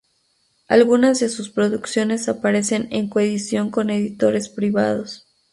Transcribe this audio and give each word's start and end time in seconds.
Algunas 0.67 1.19
de 1.19 1.29
sus 1.29 1.51
producciones 1.51 2.27
aparecen 2.27 2.87
en 2.89 3.07
coedición 3.07 3.69
con 3.69 3.91
editores 3.91 4.49
privados. 4.49 5.27